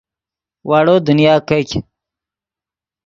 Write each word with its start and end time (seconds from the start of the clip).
واڑو 0.69 0.95
دنیا 1.07 1.33
کیګ 1.47 1.69